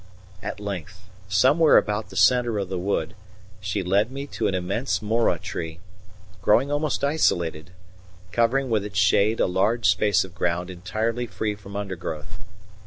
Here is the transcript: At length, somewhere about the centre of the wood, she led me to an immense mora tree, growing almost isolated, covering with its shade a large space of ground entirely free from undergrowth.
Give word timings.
At 0.41 0.59
length, 0.59 1.07
somewhere 1.29 1.77
about 1.77 2.09
the 2.09 2.15
centre 2.15 2.57
of 2.57 2.69
the 2.69 2.79
wood, 2.79 3.13
she 3.59 3.83
led 3.83 4.11
me 4.11 4.25
to 4.33 4.47
an 4.47 4.55
immense 4.55 4.99
mora 4.99 5.37
tree, 5.37 5.79
growing 6.41 6.71
almost 6.71 7.03
isolated, 7.03 7.69
covering 8.31 8.71
with 8.71 8.83
its 8.83 8.97
shade 8.97 9.39
a 9.39 9.45
large 9.45 9.85
space 9.87 10.23
of 10.23 10.33
ground 10.33 10.71
entirely 10.71 11.27
free 11.27 11.53
from 11.53 11.75
undergrowth. 11.75 12.39